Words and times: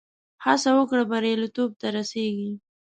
هڅه 0.45 0.69
وکړه، 0.77 1.03
بریالیتوب 1.11 1.69
ته 1.79 1.87
رسېږې. 1.95 2.51